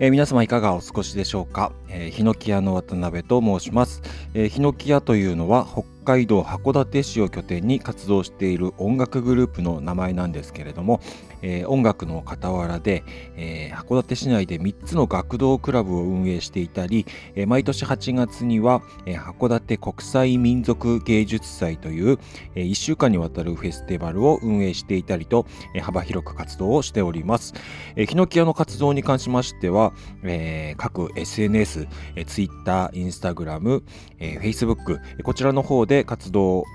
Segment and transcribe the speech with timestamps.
[0.00, 4.02] えー、皆様いかがお過ごしでしょうか、えー、ヒノキ屋の渡辺と申します、
[4.34, 11.00] えー、ヒノキ屋というのは北海道函館市を拠点に活動している音楽グループの名前なんですけれども、
[11.44, 13.04] えー、音楽の傍らで、
[13.36, 22.18] えー、函館市内で3つの学童クラブを運営していたり、えー、毎年8月には、え函館国際民族芸術祭という、
[22.54, 27.52] え1週間にわたるフェスティバルを運営していたりと、え幅広く活動をしております。
[27.96, 33.82] えヒノキ屋の活動に関しましては、え各 SNS、え Twitter、Instagram、
[34.18, 36.66] え Facebook、こちらの方で活動を、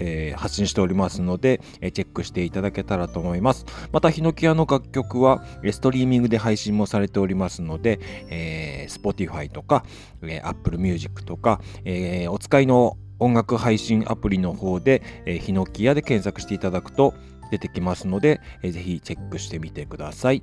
[0.00, 3.64] え、発信しておりますので、えチェックしていただけたらと思います。
[3.92, 9.84] また、たヒノキ屋の楽曲は、ストリーミングで配信もされておりますので、えー、Spotify とか、
[10.22, 17.14] え Apple Music とか、えー、お使いの音楽配信アプリの方で、えヒノキ屋で検索していただくと、
[17.50, 20.42] 出てきますので、えー、ぜひチェックしてみてください。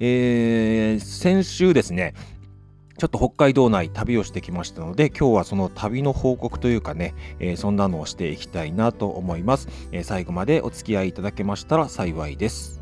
[0.00, 2.14] えー、先週ですね、
[2.98, 12.77] ちょっと北海道内旅をしてきましたので、今日はその旅の報告というかね、えー、そんなのをしていきたいなと思います、えー、最後までお付き合いいただけましたら幸いです。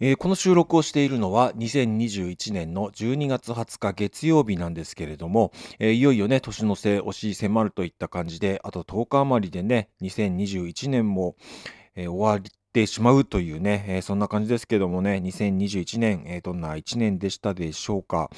[0.00, 11.36] えー、この収録をしているのは2021年の12月20日月曜日なんですけれども、えー、いよいよね、年の瀬押し迫るといった感じで、あと10日余りでね、2021年も、
[11.94, 18.30] えー、終わってしまうというね、え、そんな感じですけどもね、2021年、え、どんな1年でしたでしょうか。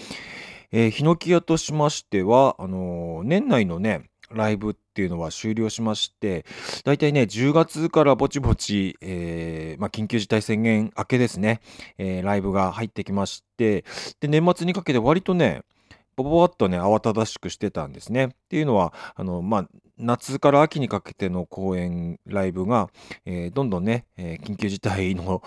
[0.73, 6.47] えー、ヒノキ屋としましては、あの、年内のね、ライブっていうのは終了しまして、
[6.84, 11.61] 大体ね、10月からぼちぼち、えー、まあ、緊急事態宣言明けですね、
[11.98, 13.84] えー、ライブが入ってきまして、
[14.20, 15.61] で、年末にかけて割とね、
[16.17, 18.24] ぼぼぼっとね、慌ただしくしてたんですね。
[18.24, 22.89] っていうのは、あの、まあ、夏から秋にかけての公演、ライブが、
[23.27, 25.42] えー、どんどんね、えー、緊急事態の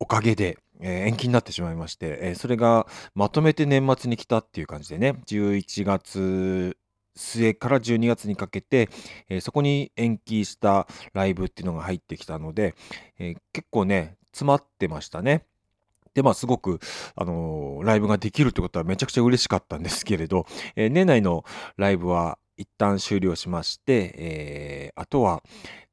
[0.00, 6.76] おかげで、えー、延期になってしまいまして、えそれがまとめて年末に来たっていう感じでね、11月
[7.14, 8.88] 末から12月にかけて、
[9.28, 12.74] えそこに延期したライブっていうのが入ってきたので、
[13.18, 15.44] え結構ね、詰まってましたね。
[16.14, 16.80] で、まあ、すごく、
[17.16, 20.46] あのーライブができるってことはめちゃくちゃ嬉しかったんですけれど、
[20.76, 21.44] えー年内の
[21.76, 25.42] ライブは一旦終了しまして、えーあとは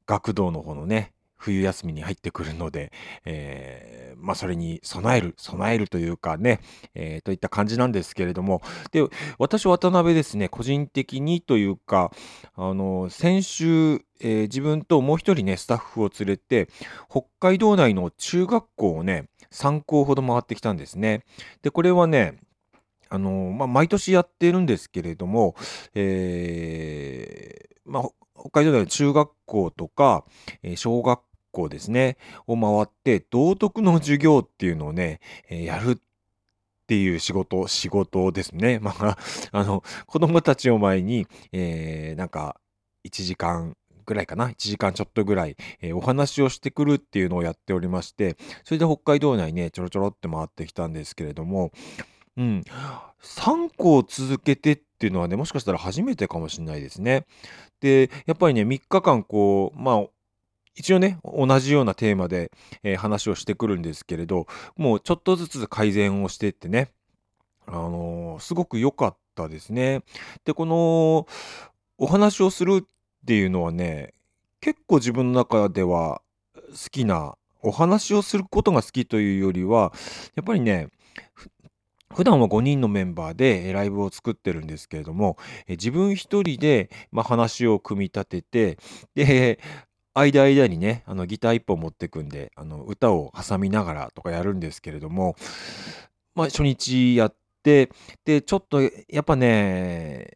[0.06, 2.92] 学童の方のね、冬休みに入ってくるので、
[3.24, 6.60] えー、まあ、それに備える、備えるというかね、
[6.94, 8.60] えー、といった感じなんですけれども、
[8.92, 9.02] で、
[9.38, 12.12] 私、渡辺ですね、個人的にというか、
[12.54, 16.68] あの、先週、えー、自分ともう一人ね、スタッフを連れて、
[17.08, 21.24] 北海道内の中学校をね、3校ほど回ってきたんですね。
[21.62, 22.38] で、これはね、
[23.08, 25.56] あのまあ、毎年やってるんですけれども、
[25.94, 28.02] えー、まあ、
[28.38, 30.24] 北海道内の中学校とか、
[30.62, 32.16] えー、小学校ですね、
[32.46, 35.96] を回って、道徳の授業っていうのをね、えー、やるっ
[36.86, 38.78] ていう仕事、仕事ですね。
[38.82, 39.18] まあ、
[39.52, 42.60] あの、子供たちを前に、えー、なんか、
[43.04, 51.70] 1時間ぐらいかな、1時間ちょっとぐらい、えー、お話をしてくるっていうのをやっておりまして、それで北海道内ね、ちょろちょろって回ってきたんですけれども、
[52.36, 52.64] うん、
[53.22, 57.24] 3校続けてっていうのはね、もしかしたら初めてかもしれないですね。
[57.80, 60.04] で、やっぱりね、3日間こう、まあ、
[60.76, 62.50] 一応ね、同じようなテーマで、
[62.82, 66.90] えー、話をしてくるんですけれど、もうちょっとずつ改善をしていってね、
[67.66, 70.02] あのー、すごく良かったですね。
[70.44, 71.26] で、この
[71.98, 72.86] お話をするっ
[73.26, 74.14] ていうのはね、
[74.60, 76.22] 結構自分の中では
[76.70, 79.92] 好きな、お話をすることが好きというよりは、
[80.34, 80.88] やっぱりね、
[82.14, 85.36] 普段は5人のメンバーでライブを作ってるんですけれども、
[85.68, 88.78] 自分一人で、話を組み立てて、
[89.14, 89.60] で、
[90.14, 95.36] 間間にね、あのギター一本持ってくんで、あの歌を挟みながらとかやるんですけれども、
[96.34, 97.90] まあ、初日やって、
[98.24, 98.90] で、ちょっとや
[99.20, 100.26] っぱね、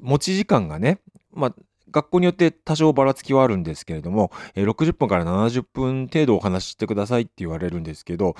[0.00, 1.00] 持ち時間がね、
[1.32, 1.54] まあ、
[1.90, 8.34] 学校によって多少ばらつきはあるんですけれども、え60分から70分程度お話ししてくださいって言われるんですけど、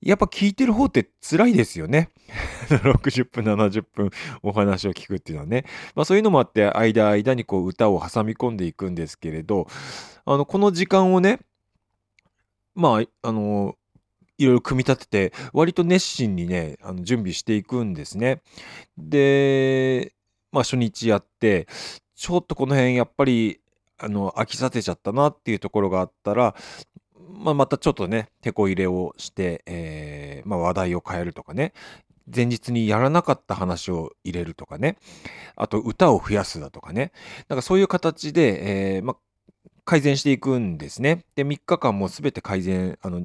[0.00, 2.10] やっぱ聞いてる方って辛いですよね。
[2.68, 4.10] 60分、70分
[4.42, 5.64] お話を聞くっていうのはね。
[5.94, 9.66] まあそういうのもあって、間間にこう歌を挟み込んでいくんですけれど、
[10.24, 11.40] あの、この時間をね、
[12.74, 13.76] まあ、あの、
[14.38, 18.42] いろいろ組み立てて、割と熱心にね、あの準備していくんですね。
[18.98, 20.12] で、
[20.52, 21.66] まあ初日やって、
[22.14, 23.60] ちょっとこの辺やっぱり、
[23.98, 26.54] あの、飽きさせちゃったなっていうところがあったら、
[27.28, 31.72] まあ、またちょっとね、手こ入れをして、えー、まあ、話題を変えるとかね、
[32.34, 34.96] 前日にやらなかった話を入れるとかね、
[35.54, 37.12] あと歌を増やすだとかね、
[37.48, 39.16] なんかそういう形で、えー、まあ、
[39.84, 41.24] 改善していくんですね。
[41.36, 43.24] で、3日間も全て改善、あの、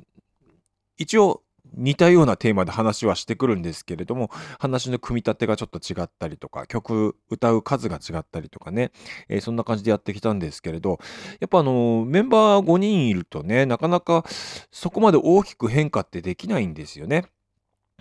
[0.97, 1.42] 一応
[1.73, 4.29] 似たようなテーマで話はしてくるんですけれども、
[4.59, 8.91] 話の組み立てがちょっと違ったりとか、曲、歌う数が違ったりとかね、
[9.29, 11.00] えーそんな感じでやってきたんですけれど、
[11.39, 14.25] やっぱあの、メンバー5人いるとね、なかなか
[14.71, 17.25] そこまで大きく変化ってできないんですよね。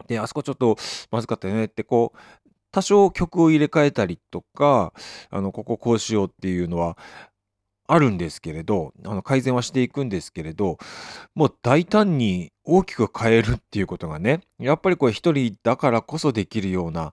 [0.08, 0.76] で、あそこちょっと
[1.10, 2.18] まずかったよねって、こう、
[2.72, 4.92] 多少曲を入れ替えたりとか、
[5.30, 6.96] あの、こここうしようっていうのは
[7.92, 10.78] あるんですけれど、あの、改善はしていくんですけれど、
[11.34, 17.12] もう大胆に大きく変えるっていうことがね、やっぱりこれ一人だからこそできるような、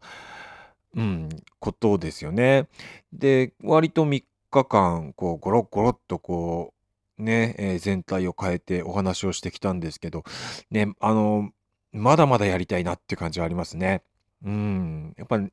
[0.95, 1.29] うん、
[1.59, 2.67] ことですよね。
[3.11, 6.73] で、割と3日間、こう、ゴロゴロっとこ
[7.17, 10.23] う、ね、えー全体を変えてお話をしてきたんですけど、
[10.69, 11.49] ね、あの、
[11.91, 14.03] まだまだやりたいなっていう感じはありますね。
[14.45, 15.51] うん、やっぱり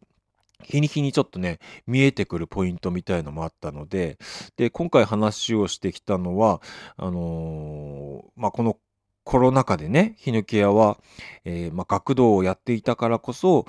[0.62, 4.19] 日に日にちょっとね、見えてくるポイントみたいのもあったので、
[4.56, 6.62] で、今回話をしてきたのは、
[6.97, 8.79] あのーまあ、この
[9.25, 10.99] コロナ禍でね、ヒヌケアは、
[11.45, 13.65] えーまあ、学童をやっていたからこそ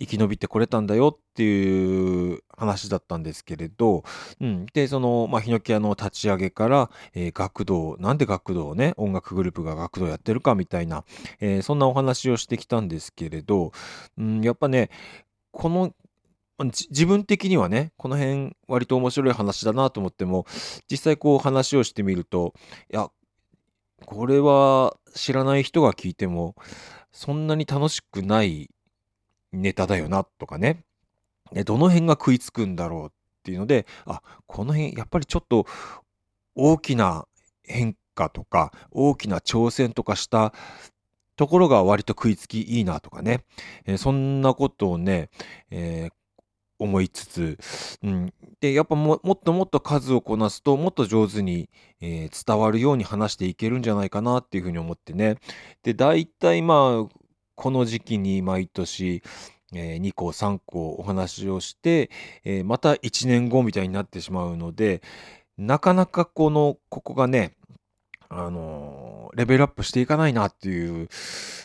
[0.00, 4.02] 生き延びてこれたんだよっていう話だったんですけれど、
[4.40, 11.04] うん、で、その、まあ、ヒノキアの立ち上げから、えー学童、なんで学童をね、音楽グループが学童やってるかみたいな、
[11.40, 13.70] えーそんなお話をしてきたんですけれど、
[14.18, 14.90] うん、やっぱね、
[15.52, 15.94] この
[16.64, 20.46] 自分的にはね、この辺割と面白い話だなと思っても、
[20.90, 22.54] 実際こう話をしてみると、
[22.92, 23.10] いや、
[24.04, 26.54] これは知らない人が聞いても、
[27.12, 28.70] そんなに楽しくない
[29.52, 30.84] ネタだよなとかね、
[31.64, 33.08] どの辺が食いつくんだろうっ
[33.42, 35.66] ていうので、あ、この辺やっぱりちょっと
[36.54, 37.26] 大きな
[37.64, 40.54] 変化とか、大きな挑戦とかした
[41.36, 43.44] ところが割と食いつきいいなとかね、
[43.84, 45.28] えーそんなことをね、
[45.70, 46.12] えー
[46.78, 47.58] 思いつつ、
[48.02, 51.68] うん、でやっぱもっともっと数をこなすともっと上手に、
[52.00, 55.36] えー伝わるように話していけるんじゃないかなっていうふうに思ってね。
[55.82, 57.14] で大体まあ
[57.54, 59.22] この時期に毎年、
[59.74, 62.10] え2個3個お話をして、
[62.44, 65.02] えーまた1年後みたいになってしまうので
[65.56, 67.55] なかなかこのここがね
[68.28, 71.08] あのレベルアップしていかないなっていう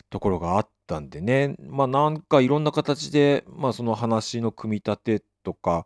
[0.10, 5.86] ところがあったんでね、まあなんかいろんな形で、まあその話の組み立てとか、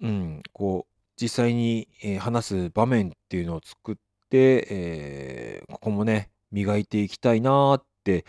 [0.00, 3.94] うん、こう、実際に、え話す場面っていうのを作っ
[4.30, 8.24] て、えーここもね、磨いていきたいなーって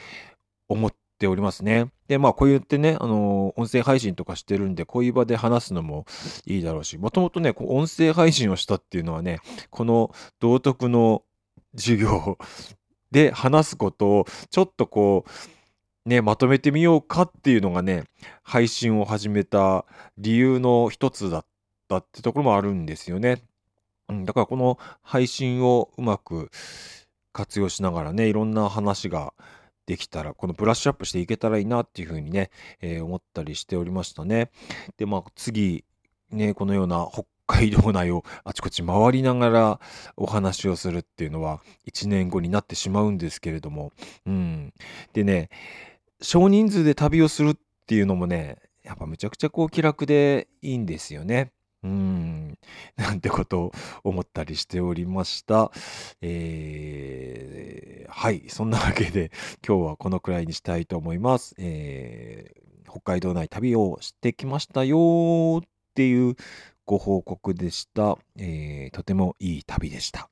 [0.67, 1.91] 思っておりますね。
[2.07, 6.05] で、まあこう言ってね、あのー音声配信とかしてるんで、こういう場で話すのも
[6.45, 11.23] いいだろうし、もともとね、こう音声配信をしたっていうのはね、この道徳の
[11.75, 12.37] 授業
[13.11, 15.25] で話すことをちょっとこ
[16.05, 18.03] うねまとめてみようかっていうのがね
[18.43, 19.85] 配信を始めた
[20.17, 21.45] 理由の一つだっ
[21.87, 23.41] たってところもあるんですよね。
[24.09, 26.49] うん、だからこの配信をうまく
[27.31, 29.33] 活用しながらねいろんな話が
[29.85, 32.51] できたらこのブラッシュアップしていけたらいいなっていうふうにね、
[32.81, 34.51] えー思ったりしておりましたね。
[34.97, 35.83] でまあ次
[36.31, 39.79] ねこのような北海道内をあちこち回りながら
[40.15, 43.91] お話をするっていうのは1年後になってしまうんですけれども、
[44.27, 44.71] うん。
[45.13, 45.49] でね、
[46.21, 47.55] 少人数で旅をするっ
[47.87, 51.51] ていうのもね、やっぱむちゃくちゃこう気楽でいいんですよね。
[51.83, 52.57] うん。
[52.97, 53.71] なんてことを
[54.03, 55.71] 思ったりしておりました。
[56.21, 58.43] えーはい。
[58.47, 59.31] そんなわけで
[59.67, 61.55] 今日はこのくらいにしたいと思います。
[61.57, 65.63] えー北海道内旅をしてきましたよーっ
[65.93, 66.35] ていう
[66.89, 68.17] ご報告でした。
[68.35, 70.27] えーとてもいい旅でした。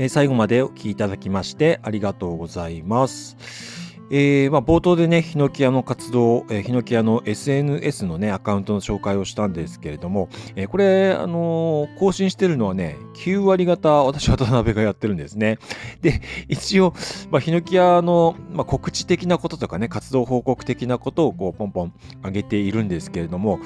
[0.00, 3.77] えー最後までお聞きいただきましてありがとうございます。
[4.10, 15.58] えーまあ、冒頭でね、ヒノキアの活動、えーヒノキアの SNS のね、アカウントの紹介をしたんですけれども、えーこれ、あのー更新してるのはね、9割方私、渡辺がやってるんですね。
[16.00, 16.94] で、一応、
[17.30, 21.92] まあ、ヒノキアの、まあ、告知的なこととかね、活動報告的なことをこう、ポンポン
[22.24, 23.60] 上げているんですけれども、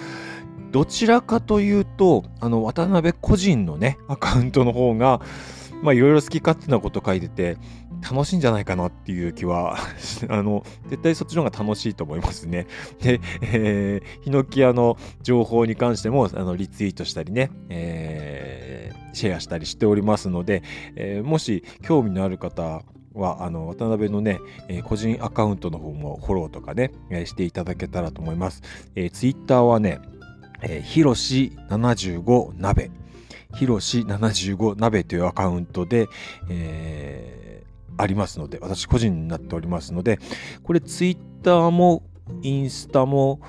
[0.72, 5.20] どちらかというと、あの、渡辺個人のね、アカウントの方が、
[5.82, 7.58] まあ、いろいろ好き勝手なこと書いてて、
[8.02, 9.76] 楽しいんじゃないかなっていう気は、
[10.28, 12.66] あの、絶対そっちの方が楽しいと思いますね。
[13.00, 20.62] で、えー、ヒノキアの情報に関しても、あの、リツイートしたりね、えーシェアしたりしておりますので、
[20.96, 22.82] えーもし興味のある方
[23.12, 28.62] は、あの、渡辺のね、えー個人アカウントの方もフォローとかね、えーしていただけたらと思います。
[28.94, 30.00] えー、ツイッターはね、
[30.62, 32.90] えー、ひろし75鍋、
[33.54, 36.08] ひろし75鍋というアカウントで、
[36.48, 40.18] えーありますので、私個人になっておりますので、
[40.62, 42.02] これツイッターも
[42.42, 43.40] インスタも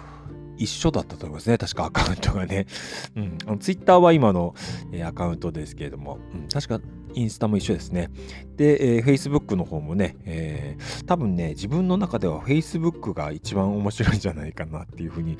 [0.57, 1.57] 一緒だったと思いますね。
[1.57, 2.67] 確かアカウントがね。
[3.47, 3.59] うん。
[3.59, 4.53] ツイッターは今の、
[4.91, 6.79] えー、アカウントですけれども、うん、確か
[7.15, 8.09] インスタも一緒ですね。
[8.55, 15.37] で、えー、Facebook の方もね、えー、多分ね、自分の中では Facebook が一番面白いんじゃないかなっていうふうに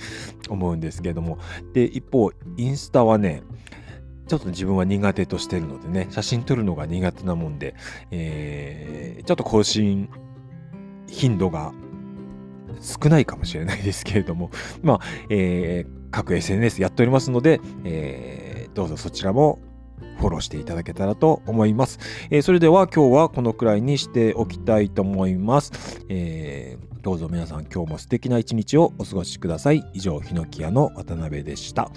[0.49, 1.37] 思うんですけれども、
[1.73, 3.43] で、一方、インスタはね、
[4.33, 7.75] ちょっと自分は苦手としてるのでね、写真撮るのが苦手なもんで、
[8.09, 10.09] えー、ちょっと更新
[11.07, 11.71] 頻度が
[12.81, 14.49] 少ないかもしれないですけれども、
[14.81, 14.99] まあ、
[15.29, 19.59] えー、各 SNS やっておりますので、えー、どうぞそちらも
[20.17, 21.99] フォローしていただけたらと思います。
[22.31, 26.03] えー、それでは今日はこのくらいにしておきたいと思います。
[26.09, 29.83] えー、どうぞ皆さん今日も素敵な一日をお過ごしください。
[29.93, 31.91] 以上、ヒノキ屋の渡辺でした。